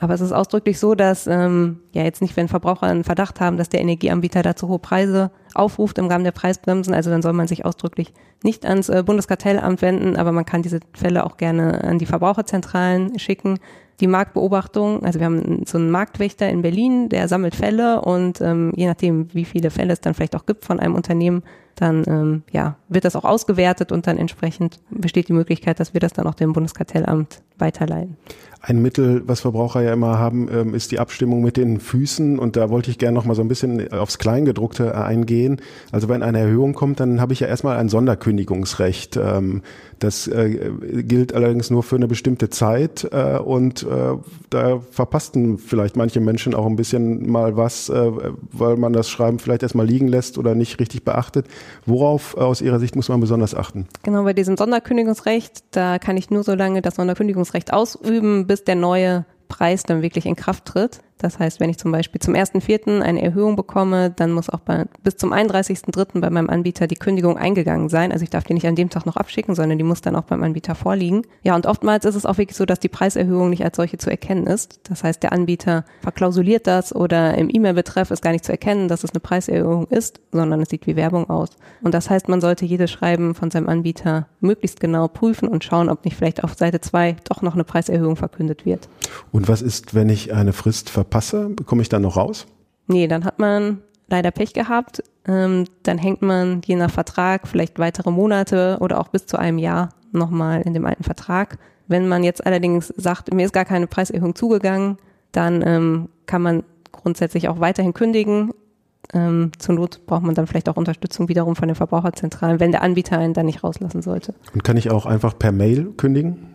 [0.00, 3.58] Aber es ist ausdrücklich so, dass ähm, ja jetzt nicht, wenn Verbraucher einen Verdacht haben,
[3.58, 7.32] dass der Energieanbieter da zu hohe Preise aufruft im Rahmen der Preisbremsen, also dann soll
[7.32, 8.12] man sich ausdrücklich
[8.42, 13.18] nicht ans äh, Bundeskartellamt wenden, aber man kann diese Fälle auch gerne an die Verbraucherzentralen
[13.18, 13.58] schicken.
[14.00, 18.72] Die Marktbeobachtung, also wir haben so einen Marktwächter in Berlin, der sammelt Fälle und ähm,
[18.74, 21.42] je nachdem, wie viele Fälle es dann vielleicht auch gibt von einem Unternehmen,
[21.76, 26.00] dann ähm, ja, wird das auch ausgewertet und dann entsprechend besteht die Möglichkeit, dass wir
[26.00, 28.16] das dann auch dem Bundeskartellamt weiterleiten.
[28.60, 32.38] Ein Mittel, was Verbraucher ja immer haben, ähm, ist die Abstimmung mit den Füßen.
[32.38, 35.60] Und da wollte ich gerne noch mal so ein bisschen aufs Kleingedruckte eingehen.
[35.92, 39.18] Also wenn eine Erhöhung kommt, dann habe ich ja erstmal ein Sonderkündigungsrecht.
[39.18, 39.62] Ähm,
[40.04, 43.08] das äh, gilt allerdings nur für eine bestimmte Zeit.
[43.12, 43.86] Äh, und äh,
[44.50, 49.62] da verpassten vielleicht manche Menschen auch ein bisschen mal was, weil man das Schreiben vielleicht
[49.62, 51.46] erstmal liegen lässt oder nicht richtig beachtet.
[51.86, 53.88] Worauf aus Ihrer Sicht muss man besonders achten?
[54.02, 58.76] Genau, bei diesem Sonderkündigungsrecht, da kann ich nur so lange das Sonderkündigungsrecht ausüben, bis der
[58.76, 61.00] neue Preis dann wirklich in Kraft tritt.
[61.24, 63.00] Das heißt, wenn ich zum Beispiel zum 1.4.
[63.00, 66.20] eine Erhöhung bekomme, dann muss auch bei, bis zum 31.3.
[66.20, 68.12] bei meinem Anbieter die Kündigung eingegangen sein.
[68.12, 70.24] Also ich darf die nicht an dem Tag noch abschicken, sondern die muss dann auch
[70.24, 71.22] beim Anbieter vorliegen.
[71.42, 74.10] Ja, und oftmals ist es auch wirklich so, dass die Preiserhöhung nicht als solche zu
[74.10, 74.80] erkennen ist.
[74.84, 79.02] Das heißt, der Anbieter verklausuliert das oder im E-Mail-Betreff ist gar nicht zu erkennen, dass
[79.02, 81.56] es eine Preiserhöhung ist, sondern es sieht wie Werbung aus.
[81.80, 85.88] Und das heißt, man sollte jedes Schreiben von seinem Anbieter möglichst genau prüfen und schauen,
[85.88, 88.90] ob nicht vielleicht auf Seite 2 doch noch eine Preiserhöhung verkündet wird.
[89.32, 91.13] Und was ist, wenn ich eine Frist verpasse?
[91.14, 92.46] Verpasse, bekomme ich dann noch raus?
[92.88, 95.02] Nee, dann hat man leider Pech gehabt.
[95.26, 99.58] Ähm, dann hängt man je nach Vertrag vielleicht weitere Monate oder auch bis zu einem
[99.58, 101.58] Jahr nochmal in dem alten Vertrag.
[101.86, 104.96] Wenn man jetzt allerdings sagt, mir ist gar keine Preiserhöhung zugegangen,
[105.32, 108.52] dann ähm, kann man grundsätzlich auch weiterhin kündigen.
[109.12, 112.82] Ähm, zur Not braucht man dann vielleicht auch Unterstützung wiederum von den Verbraucherzentralen, wenn der
[112.82, 114.34] Anbieter einen dann nicht rauslassen sollte.
[114.52, 116.53] Und kann ich auch einfach per Mail kündigen?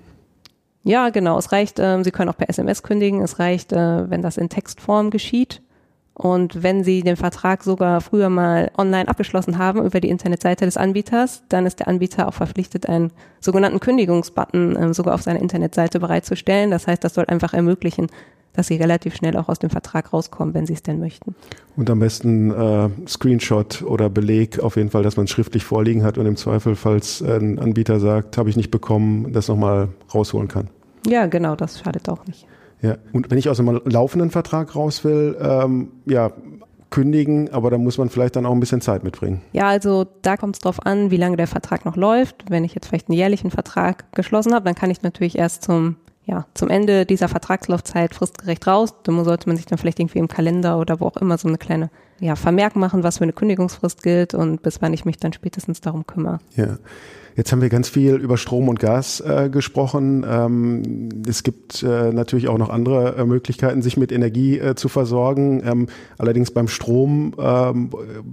[0.83, 1.37] Ja, genau.
[1.37, 3.21] Es reicht, äh, Sie können auch per SMS kündigen.
[3.21, 5.61] Es reicht, äh, wenn das in Textform geschieht.
[6.13, 10.75] Und wenn Sie den Vertrag sogar früher mal online abgeschlossen haben über die Internetseite des
[10.75, 15.99] Anbieters, dann ist der Anbieter auch verpflichtet, einen sogenannten Kündigungsbutton äh, sogar auf seiner Internetseite
[15.99, 16.71] bereitzustellen.
[16.71, 18.07] Das heißt, das soll einfach ermöglichen,
[18.59, 21.33] dass Sie relativ schnell auch aus dem Vertrag rauskommen, wenn Sie es denn möchten.
[21.77, 26.03] Und am besten äh, Screenshot oder Beleg auf jeden Fall, dass man es schriftlich vorliegen
[26.03, 30.49] hat und im Zweifel, falls ein Anbieter sagt, habe ich nicht bekommen, das nochmal rausholen
[30.49, 30.67] kann.
[31.07, 32.45] Ja, genau, das schadet auch nicht.
[32.81, 36.31] Ja, und wenn ich aus einem laufenden Vertrag raus will, ähm, ja,
[36.89, 39.41] kündigen, aber da muss man vielleicht dann auch ein bisschen Zeit mitbringen.
[39.53, 42.49] Ja, also da kommt es drauf an, wie lange der Vertrag noch läuft.
[42.49, 45.95] Wenn ich jetzt vielleicht einen jährlichen Vertrag geschlossen habe, dann kann ich natürlich erst zum
[46.29, 48.93] ja, zum Ende dieser Vertragslaufzeit fristgerecht raus.
[49.03, 51.57] Da sollte man sich dann vielleicht irgendwie im Kalender oder wo auch immer so eine
[51.57, 51.89] kleine
[52.19, 55.81] ja, Vermerk machen, was für eine Kündigungsfrist gilt und bis wann ich mich dann spätestens
[55.81, 56.39] darum kümmere.
[56.55, 56.77] Ja.
[57.39, 60.25] Jetzt haben wir ganz viel über Strom und Gas äh, gesprochen.
[60.29, 64.89] Ähm, es gibt äh, natürlich auch noch andere äh, Möglichkeiten, sich mit Energie äh, zu
[64.89, 65.63] versorgen.
[65.65, 67.91] Ähm, allerdings beim Strom, ähm,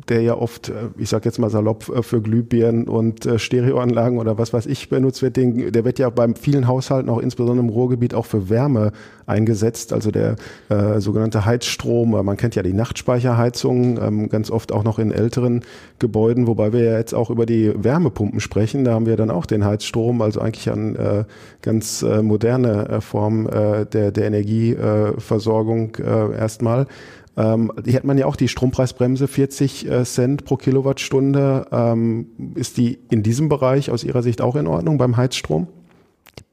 [0.09, 4.39] der ja oft, äh, ich sage jetzt mal salopp, äh, für Glühbirnen und Stereoanlagen oder
[4.39, 7.71] was weiß ich benutzt wird, den, der wird ja bei vielen Haushalten, auch insbesondere im
[7.73, 8.91] Ruhrgebiet, auch für Wärme
[9.27, 9.93] eingesetzt.
[9.93, 10.37] Also der
[10.99, 12.11] sogenannte Heizstrom.
[12.11, 15.65] Man kennt ja die Nachtspeicherheizung, ähm, ganz oft auch noch in älteren
[15.99, 18.85] Gebäuden, wobei wir ja jetzt auch über die Wärmepumpen sprechen.
[18.85, 21.25] Da haben wir dann auch den Heizstrom, also eigentlich eine äh,
[21.63, 26.87] ganz äh, moderne äh, Form äh, der, der Energieversorgung äh, erstmal.
[27.37, 31.67] Ähm, hier hat man ja auch die Strompreisbremse, 40 äh, Cent pro Kilowattstunde.
[31.71, 35.69] Ähm, ist die in diesem Bereich aus Ihrer Sicht auch in Ordnung beim Heizstrom?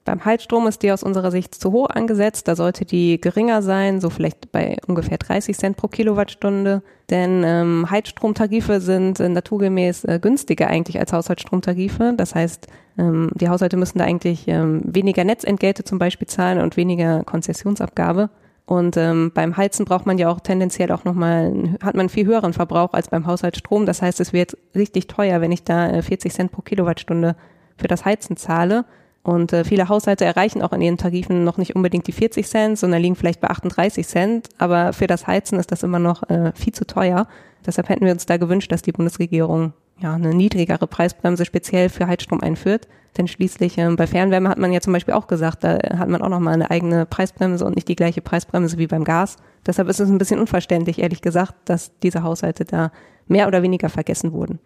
[0.05, 2.47] Beim Heizstrom ist die aus unserer Sicht zu hoch angesetzt.
[2.47, 6.81] Da sollte die geringer sein, so vielleicht bei ungefähr 30 Cent pro Kilowattstunde.
[7.09, 12.13] Denn ähm, Heizstromtarife sind äh, naturgemäß äh, günstiger eigentlich als Haushaltsstromtarife.
[12.17, 16.75] Das heißt, ähm, die Haushalte müssen da eigentlich ähm, weniger Netzentgelte zum Beispiel zahlen und
[16.75, 18.29] weniger Konzessionsabgabe.
[18.65, 22.53] Und ähm, beim Heizen braucht man ja auch tendenziell auch nochmal, hat man viel höheren
[22.53, 23.85] Verbrauch als beim Haushaltsstrom.
[23.85, 27.35] Das heißt, es wird richtig teuer, wenn ich da äh, 40 Cent pro Kilowattstunde
[27.77, 28.85] für das Heizen zahle.
[29.23, 32.77] Und äh, viele Haushalte erreichen auch in ihren Tarifen noch nicht unbedingt die 40 Cent,
[32.77, 34.49] sondern liegen vielleicht bei 38 Cent.
[34.57, 37.27] Aber für das Heizen ist das immer noch äh, viel zu teuer.
[37.65, 42.07] Deshalb hätten wir uns da gewünscht, dass die Bundesregierung ja eine niedrigere Preisbremse speziell für
[42.07, 42.89] Heizstrom einführt.
[43.17, 46.21] Denn schließlich ähm, bei Fernwärme hat man ja zum Beispiel auch gesagt, da hat man
[46.21, 49.37] auch nochmal eine eigene Preisbremse und nicht die gleiche Preisbremse wie beim Gas.
[49.65, 52.91] Deshalb ist es ein bisschen unverständlich, ehrlich gesagt, dass diese Haushalte da
[53.27, 54.59] mehr oder weniger vergessen wurden.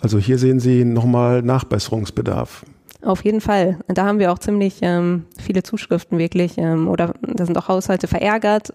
[0.00, 2.64] Also hier sehen Sie nochmal Nachbesserungsbedarf.
[3.02, 3.78] Auf jeden Fall.
[3.88, 6.56] Da haben wir auch ziemlich ähm, viele Zuschriften wirklich.
[6.56, 8.72] Ähm, oder da sind auch Haushalte verärgert.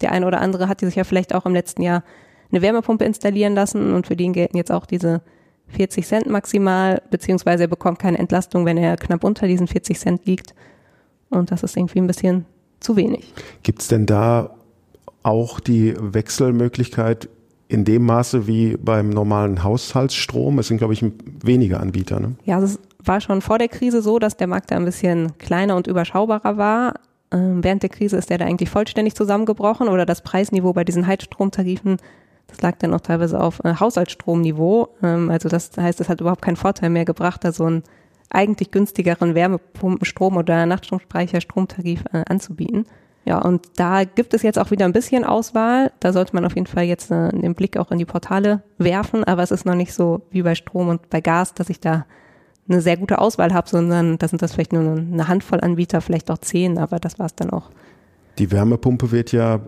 [0.00, 2.02] Der eine oder andere hat sich ja vielleicht auch im letzten Jahr
[2.50, 5.22] eine Wärmepumpe installieren lassen und für den gelten jetzt auch diese
[5.68, 10.26] 40 Cent maximal, beziehungsweise er bekommt keine Entlastung, wenn er knapp unter diesen 40 Cent
[10.26, 10.54] liegt.
[11.30, 12.46] Und das ist irgendwie ein bisschen
[12.80, 13.32] zu wenig.
[13.62, 14.56] Gibt es denn da
[15.22, 17.28] auch die Wechselmöglichkeit
[17.68, 20.58] in dem Maße wie beim normalen Haushaltsstrom?
[20.58, 21.04] Es sind, glaube ich,
[21.42, 22.18] weniger Anbieter.
[22.18, 22.36] Ne?
[22.44, 25.76] Ja, es war schon vor der Krise so, dass der Markt da ein bisschen kleiner
[25.76, 26.94] und überschaubarer war.
[27.30, 31.06] Ähm, während der Krise ist der da eigentlich vollständig zusammengebrochen oder das Preisniveau bei diesen
[31.06, 31.98] Heizstromtarifen
[32.48, 34.88] das lag dann auch teilweise auf äh, Haushaltsstromniveau.
[35.02, 37.84] Ähm, also das heißt, es hat überhaupt keinen Vorteil mehr gebracht, da so einen
[38.30, 42.86] eigentlich günstigeren Wärmepumpenstrom oder Nachtstromspeicherstromtarif äh, anzubieten.
[43.24, 45.92] Ja, und da gibt es jetzt auch wieder ein bisschen Auswahl.
[46.00, 49.24] Da sollte man auf jeden Fall jetzt äh, den Blick auch in die Portale werfen,
[49.24, 52.06] aber es ist noch nicht so wie bei Strom und bei Gas, dass ich da
[52.68, 56.30] eine sehr gute Auswahl habe, sondern da sind das vielleicht nur eine Handvoll Anbieter, vielleicht
[56.30, 57.70] auch zehn, aber das war es dann auch.
[58.38, 59.60] Die Wärmepumpe wird ja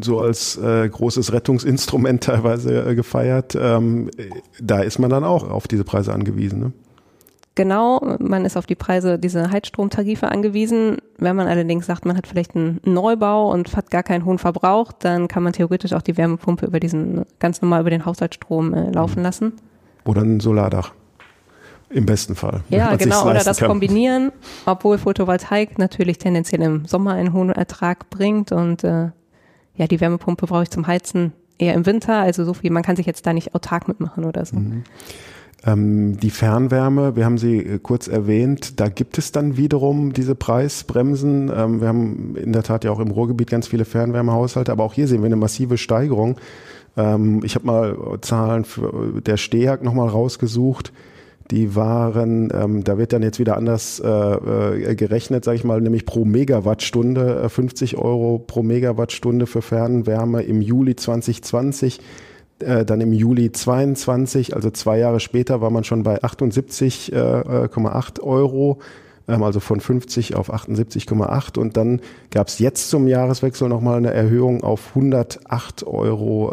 [0.00, 3.56] so als äh, großes Rettungsinstrument teilweise äh, gefeiert.
[3.58, 4.10] Ähm,
[4.60, 6.60] da ist man dann auch auf diese Preise angewiesen.
[6.60, 6.72] Ne?
[7.56, 10.98] Genau, man ist auf die Preise diese Heizstromtarife angewiesen.
[11.18, 14.90] Wenn man allerdings sagt, man hat vielleicht einen Neubau und hat gar keinen hohen Verbrauch,
[14.92, 18.90] dann kann man theoretisch auch die Wärmepumpe über diesen ganz normal über den Haushaltsstrom äh,
[18.90, 19.24] laufen mhm.
[19.24, 19.52] lassen.
[20.04, 20.92] Oder ein Solardach.
[21.94, 22.62] Im besten Fall.
[22.70, 23.68] Ja, genau, oder das kann.
[23.68, 24.32] kombinieren,
[24.66, 29.10] obwohl Photovoltaik natürlich tendenziell im Sommer einen hohen Ertrag bringt und äh,
[29.76, 32.96] ja, die Wärmepumpe brauche ich zum Heizen eher im Winter, also so viel, man kann
[32.96, 34.56] sich jetzt da nicht autark mitmachen oder so.
[34.56, 34.82] Mhm.
[35.64, 40.34] Ähm, die Fernwärme, wir haben sie äh, kurz erwähnt, da gibt es dann wiederum diese
[40.34, 41.48] Preisbremsen.
[41.56, 44.94] Ähm, wir haben in der Tat ja auch im Ruhrgebiet ganz viele Fernwärmehaushalte, aber auch
[44.94, 46.40] hier sehen wir eine massive Steigerung.
[46.96, 50.92] Ähm, ich habe mal Zahlen für der STEAG nochmal rausgesucht
[51.50, 55.80] die waren, ähm, da wird dann jetzt wieder anders äh, äh, gerechnet, sage ich mal,
[55.80, 62.00] nämlich pro Megawattstunde, äh, 50 Euro pro Megawattstunde für Fernwärme im Juli 2020.
[62.60, 68.20] Äh, dann im Juli 22, also zwei Jahre später, war man schon bei 78,8 äh,
[68.20, 68.78] äh, Euro,
[69.28, 74.14] ähm, also von 50 auf 78,8 und dann gab es jetzt zum Jahreswechsel nochmal eine
[74.14, 76.52] Erhöhung auf 108,36 Euro.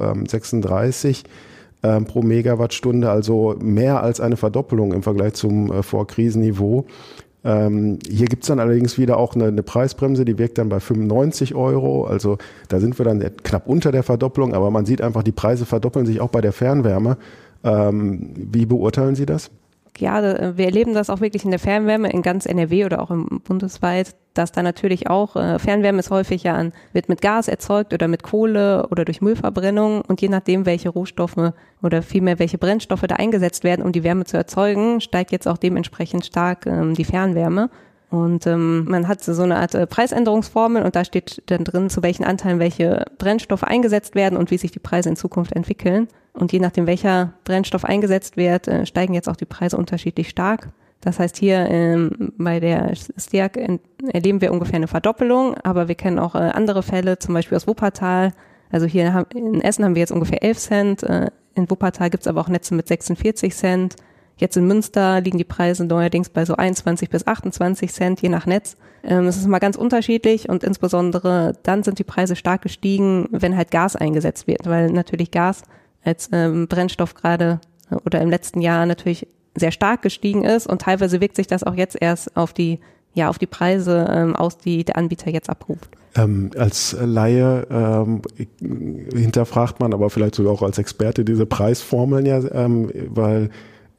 [1.83, 6.85] Ähm, pro Megawattstunde, also mehr als eine Verdoppelung im Vergleich zum äh, Vorkrisenniveau.
[7.43, 11.55] Ähm, hier gibt's dann allerdings wieder auch eine, eine, Preisbremse, die wirkt dann bei 95
[11.55, 12.05] Euro.
[12.05, 15.65] Also da sind wir dann knapp unter der Verdopplung, aber man sieht einfach, die Preise
[15.65, 17.17] verdoppeln sich auch bei der Fernwärme.
[17.63, 19.49] Ähm, wie beurteilen Sie das?
[19.97, 23.41] Ja, wir erleben das auch wirklich in der Fernwärme in ganz NRW oder auch im
[23.43, 27.93] bundesweit, dass da natürlich auch äh, Fernwärme ist häufig ja an, wird mit Gas erzeugt
[27.93, 33.01] oder mit Kohle oder durch Müllverbrennung und je nachdem, welche Rohstoffe oder vielmehr welche Brennstoffe
[33.01, 37.05] da eingesetzt werden, um die Wärme zu erzeugen, steigt jetzt auch dementsprechend stark ähm, die
[37.05, 37.69] Fernwärme.
[38.11, 42.03] Und ähm, man hat so eine Art äh, Preisänderungsformel und da steht dann drin, zu
[42.03, 46.09] welchen Anteilen welche Brennstoffe eingesetzt werden und wie sich die Preise in Zukunft entwickeln.
[46.33, 50.69] Und je nachdem, welcher Brennstoff eingesetzt wird, äh, steigen jetzt auch die Preise unterschiedlich stark.
[50.99, 53.79] Das heißt, hier ähm, bei der STIAG
[54.11, 57.65] erleben wir ungefähr eine Verdoppelung, aber wir kennen auch äh, andere Fälle, zum Beispiel aus
[57.65, 58.33] Wuppertal.
[58.71, 62.41] Also hier in Essen haben wir jetzt ungefähr 11 Cent, äh, in Wuppertal gibt's aber
[62.41, 63.95] auch Netze mit 46 Cent.
[64.41, 68.47] Jetzt in Münster liegen die Preise neuerdings bei so 21 bis 28 Cent, je nach
[68.47, 68.75] Netz.
[69.03, 73.55] Ähm, es ist mal ganz unterschiedlich und insbesondere dann sind die Preise stark gestiegen, wenn
[73.55, 75.61] halt Gas eingesetzt wird, weil natürlich Gas
[76.03, 80.81] als ähm, Brennstoff gerade äh, oder im letzten Jahr natürlich sehr stark gestiegen ist und
[80.81, 82.79] teilweise wirkt sich das auch jetzt erst auf die
[83.13, 85.89] ja auf die Preise ähm, aus, die der Anbieter jetzt abruft.
[86.15, 88.23] Ähm, als Laie ähm,
[89.13, 93.51] hinterfragt man, aber vielleicht sogar auch als Experte diese Preisformeln ja, ähm, weil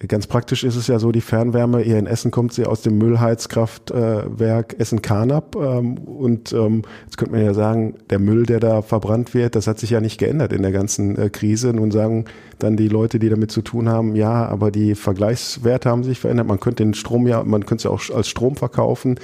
[0.09, 2.99] Ganz praktisch ist es ja so, die Fernwärme hier in Essen kommt sie aus dem
[2.99, 5.55] Müllheizkraftwerk Essen-Karnap.
[5.57, 9.67] Ähm, und ähm, jetzt könnte man ja sagen, der Müll, der da verbrannt wird, das
[9.67, 11.73] hat sich ja nicht geändert in der ganzen äh, Krise.
[11.73, 12.25] Nun sagen
[12.63, 16.47] dann die Leute, die damit zu tun haben, ja, aber die Vergleichswerte haben sich verändert.
[16.47, 19.19] Man könnte den Strom ja, man könnte es ja auch als Strom verkaufen.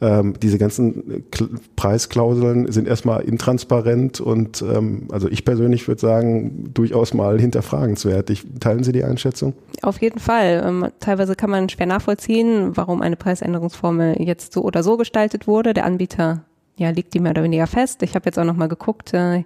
[0.00, 6.70] Ähm, diese ganzen K Preisklauseln sind erstmal intransparent und ähm, also ich persönlich würde sagen,
[6.72, 8.30] durchaus mal hinterfragenswert.
[8.30, 9.54] Ich, teilen Sie die Einschätzung?
[9.82, 10.62] Auf jeden Fall.
[10.64, 15.74] Ähm, teilweise kann man schwer nachvollziehen, warum eine Preisänderungsformel jetzt so oder so gestaltet wurde.
[15.74, 16.44] Der Anbieter
[16.76, 18.02] ja, liegt die mehr oder weniger fest.
[18.02, 19.42] Ich habe jetzt auch nochmal geguckt, äh,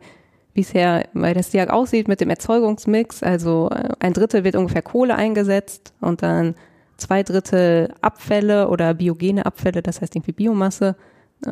[0.55, 3.23] bisher bei der STIAG aussieht mit dem Erzeugungsmix.
[3.23, 6.55] Also äh, ein Drittel wird ungefähr Kohle eingesetzt und dann
[6.97, 10.97] zwei Drittel Abfälle oder biogene Abfälle, das heißt irgendwie Biomasse.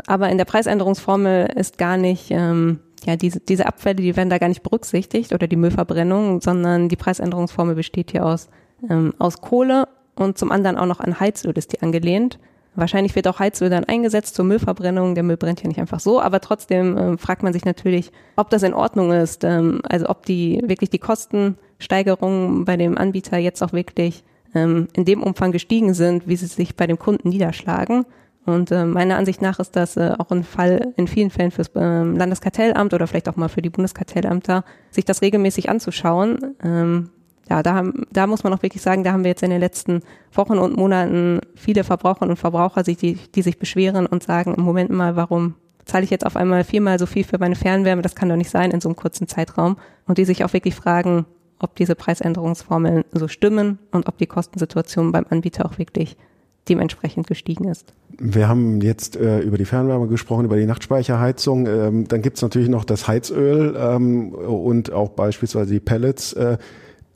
[0.07, 4.39] Aber in der Preisänderungsformel ist gar nicht, ähm, ja, diese, diese Abfälle, die werden da
[4.39, 8.49] gar nicht berücksichtigt oder die Müllverbrennung, sondern die Preisänderungsformel besteht hier aus,
[8.89, 12.39] ähm, aus Kohle und zum anderen auch noch an Heizöl ist die angelehnt.
[12.77, 15.15] Wahrscheinlich wird auch Heizöl dann eingesetzt zur Müllverbrennung.
[15.15, 18.49] Der Müll brennt ja nicht einfach so, aber trotzdem ähm, fragt man sich natürlich, ob
[18.51, 19.45] das in Ordnung ist.
[19.45, 24.23] Ähm, also ob die wirklich die Kostensteigerungen bei dem Anbieter jetzt auch wirklich
[24.55, 28.07] ähm, in dem Umfang gestiegen sind, wie sie sich bei dem Kunden niederschlagen.
[28.47, 31.69] Und äh, meiner Ansicht nach ist das äh, auch ein Fall in vielen Fällen fürs
[31.75, 36.57] äh, Landeskartellamt oder vielleicht auch mal für die Bundeskartellamter, sich das regelmäßig anzuschauen.
[36.63, 37.11] Ähm,
[37.49, 39.61] ja, da, haben, da muss man auch wirklich sagen, da haben wir jetzt in den
[39.61, 44.63] letzten Wochen und Monaten viele Verbraucherinnen und Verbraucher, die, die sich beschweren und sagen, im
[44.63, 48.03] Moment mal, warum zahle ich jetzt auf einmal viermal so viel für meine Fernwärme?
[48.03, 49.77] Das kann doch nicht sein in so einem kurzen Zeitraum.
[50.07, 51.27] Und die sich auch wirklich fragen,
[51.59, 56.17] ob diese Preisänderungsformeln so stimmen und ob die Kostensituation beim Anbieter auch wirklich
[56.69, 57.93] dementsprechend gestiegen ist.
[58.19, 61.67] Wir haben jetzt äh, über die Fernwärme gesprochen, über die Nachtspeicherheizung.
[61.67, 66.33] Ähm, dann gibt es natürlich noch das Heizöl ähm, und auch beispielsweise die Pellets.
[66.35, 66.59] Äh,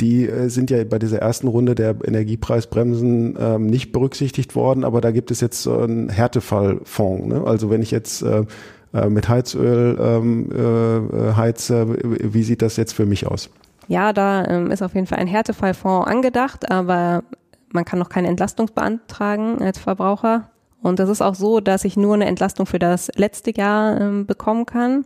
[0.00, 5.00] die äh, sind ja bei dieser ersten Runde der Energiepreisbremsen ähm, nicht berücksichtigt worden, aber
[5.00, 7.26] da gibt es jetzt so einen Härtefallfonds.
[7.26, 7.42] Ne?
[7.44, 8.44] Also wenn ich jetzt äh,
[8.92, 13.50] äh mit Heizöl ähm, äh, heize, wie sieht das jetzt für mich aus?
[13.86, 17.22] Ja, da ähm, ist auf jeden Fall ein Härtefallfonds angedacht, aber
[17.70, 20.50] man kann noch keine Entlastung beantragen als Verbraucher.
[20.82, 24.26] Und das ist auch so, dass ich nur eine Entlastung für das letzte Jahr ähm,
[24.26, 25.04] bekommen kann.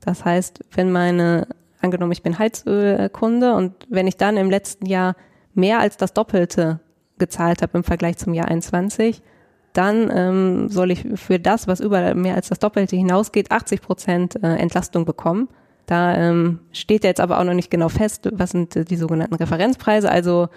[0.00, 1.48] Das heißt, wenn meine,
[1.86, 5.16] angenommen, ich bin Heizölkunde und wenn ich dann im letzten Jahr
[5.54, 6.80] mehr als das Doppelte
[7.18, 9.22] gezahlt habe im Vergleich zum Jahr 21,
[9.72, 14.42] dann ähm, soll ich für das, was über mehr als das Doppelte hinausgeht, 80 Prozent
[14.42, 15.48] äh, Entlastung bekommen.
[15.86, 20.10] Da ähm, steht jetzt aber auch noch nicht genau fest, was sind die sogenannten Referenzpreise.
[20.10, 20.48] Also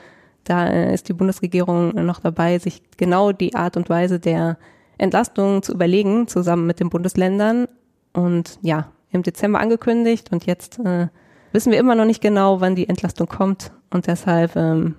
[0.44, 4.58] da äh, ist die Bundesregierung noch dabei, sich genau die Art und Weise der
[4.98, 7.68] Entlastung zu überlegen, zusammen mit den Bundesländern.
[8.13, 11.08] Und ja, im Dezember angekündigt und jetzt äh,
[11.51, 13.71] wissen wir immer noch nicht genau, wann die Entlastung kommt.
[13.89, 14.95] Und deshalb ähm,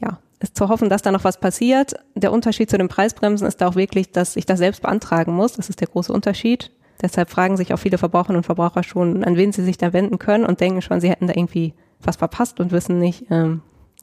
[0.00, 1.94] ja, ist zu hoffen, dass da noch was passiert.
[2.14, 5.54] Der Unterschied zu den Preisbremsen ist da auch wirklich, dass ich das selbst beantragen muss.
[5.54, 6.70] Das ist der große Unterschied.
[7.00, 10.18] Deshalb fragen sich auch viele Verbraucherinnen und Verbraucher schon, an wen sie sich da wenden
[10.18, 13.62] können und denken schon, sie hätten da irgendwie was verpasst und wissen nicht, ähm,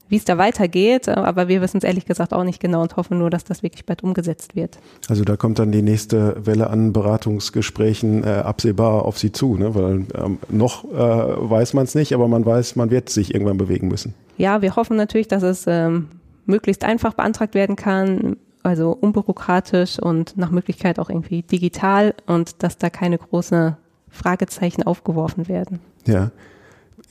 [0.10, 1.08] wie es da weitergeht.
[1.08, 3.86] Aber wir wissen es ehrlich gesagt auch nicht genau und hoffen nur, dass das wirklich
[3.86, 4.80] bald umgesetzt wird.
[5.08, 9.76] Also da kommt dann die nächste Welle an Beratungsgesprächen äh, absehbar auf Sie zu, ne?
[9.76, 13.58] weil ähm, noch äh, weiß man es nicht, aber man weiß, man wird sich irgendwann
[13.58, 14.13] bewegen müssen.
[14.38, 16.08] Ja, wir hoffen natürlich, dass es ähm,
[16.45, 22.78] möglichst einfach beantragt werden kann, also unbürokratisch und nach Möglichkeit auch irgendwie digital und dass
[22.78, 23.78] da keine großen
[24.10, 25.80] Fragezeichen aufgeworfen werden.
[26.06, 26.32] Ja.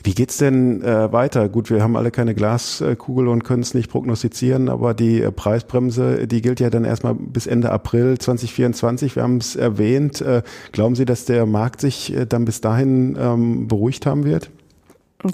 [0.02, 1.48] Wie geht's denn äh, weiter?
[1.48, 6.26] Gut, wir haben alle keine Glaskugel und können es nicht prognostizieren, aber die äh, Preisbremse,
[6.28, 9.16] die gilt ja dann erstmal bis Ende April 2024.
[9.16, 10.20] Wir haben es erwähnt.
[10.20, 14.50] Äh, glauben Sie, dass der Markt sich äh, dann bis dahin ähm, beruhigt haben wird?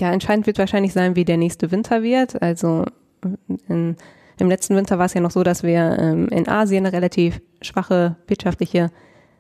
[0.00, 2.40] Ja, entscheidend wird wahrscheinlich sein, wie der nächste Winter wird.
[2.40, 2.86] Also
[3.68, 3.96] in
[4.38, 7.40] im letzten Winter war es ja noch so, dass wir ähm, in Asien eine relativ
[7.62, 8.90] schwache wirtschaftliche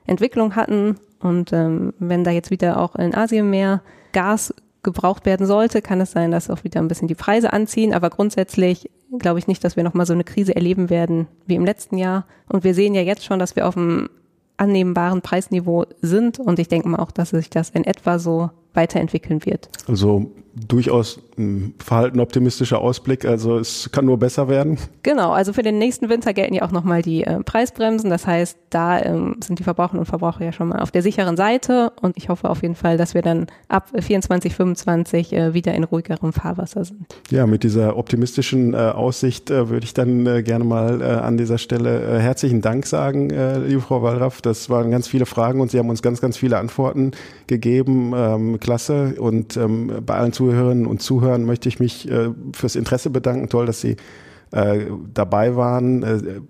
[0.06, 0.96] Entwicklung hatten.
[1.20, 3.82] Und ähm, wenn da jetzt wieder auch in Asien mehr
[4.12, 7.92] Gas gebraucht werden sollte, kann es sein, dass auch wieder ein bisschen die Preise anziehen.
[7.92, 11.64] Aber grundsätzlich glaube ich nicht, dass wir nochmal so eine Krise erleben werden wie im
[11.64, 12.26] letzten Jahr.
[12.48, 14.08] Und wir sehen ja jetzt schon, dass wir auf einem
[14.56, 16.38] annehmbaren Preisniveau sind.
[16.38, 19.68] Und ich denke mal auch, dass sich das in etwa so weiterentwickeln wird.
[19.88, 23.24] Also durchaus ein verhalten optimistischer Ausblick.
[23.24, 24.78] Also es kann nur besser werden.
[25.02, 28.10] Genau, also für den nächsten Winter gelten ja auch nochmal die äh, Preisbremsen.
[28.10, 31.36] Das heißt, da ähm, sind die Verbraucherinnen und Verbraucher ja schon mal auf der sicheren
[31.36, 31.92] Seite.
[32.00, 35.84] Und ich hoffe auf jeden Fall, dass wir dann ab 24, 25 äh, wieder in
[35.84, 37.06] ruhigerem Fahrwasser sind.
[37.30, 41.36] Ja, mit dieser optimistischen äh, Aussicht äh, würde ich dann äh, gerne mal äh, an
[41.36, 43.30] dieser Stelle herzlichen Dank sagen,
[43.66, 44.40] liebe Frau Wallraff.
[44.40, 47.12] Das waren ganz viele Fragen und Sie haben uns ganz, ganz viele Antworten
[47.46, 48.12] gegeben.
[48.14, 49.14] Ähm, klasse.
[49.18, 53.48] Und ähm, bei allen Zuhörerinnen und Zuhörern möchte ich mich äh, fürs Interesse bedanken.
[53.48, 53.96] Toll, dass Sie
[54.50, 56.02] äh, dabei waren.
[56.02, 56.40] Äh,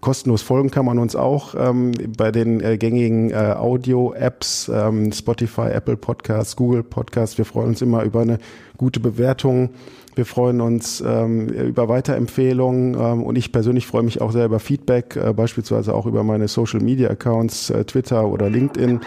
[0.00, 5.68] kostenlos folgen kann man uns auch ähm, bei den äh, gängigen äh, Audio-Apps, ähm, Spotify,
[5.72, 7.38] Apple Podcasts, Google Podcasts.
[7.38, 8.38] Wir freuen uns immer über eine
[8.76, 9.70] gute Bewertung.
[10.14, 14.58] Wir freuen uns ähm, über Weiterempfehlungen ähm, und ich persönlich freue mich auch sehr über
[14.58, 19.00] Feedback, äh, beispielsweise auch über meine Social Media Accounts, äh, Twitter oder LinkedIn.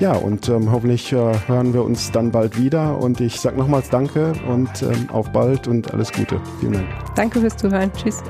[0.00, 2.98] Ja, und ähm, hoffentlich äh, hören wir uns dann bald wieder.
[2.98, 6.40] Und ich sage nochmals Danke und ähm, auf bald und alles Gute.
[6.60, 6.86] Vielen Dank.
[7.14, 7.90] Danke fürs Zuhören.
[7.92, 8.22] Tschüss.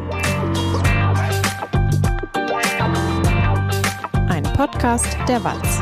[4.28, 5.80] Ein Podcast der Walz.